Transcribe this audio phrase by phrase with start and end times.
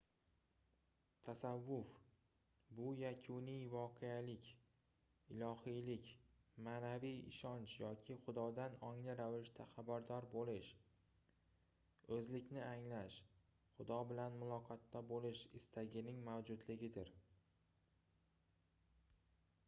[1.25, 1.89] tasavvuf
[2.79, 4.47] bu yakuniy voqelik
[5.35, 6.07] ilohiylik
[6.69, 10.71] maʼnaviy ishonch yoki xudodan ongli ravishda xabardor boʻlish
[12.17, 13.21] oʻzlikni anglash
[13.77, 17.13] xudo bilan muloqotda boʻlish istagining mavjudligidir